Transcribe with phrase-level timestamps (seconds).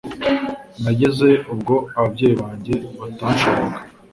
[0.83, 3.79] nageze ubwo ababyeyi banjye batashoboraga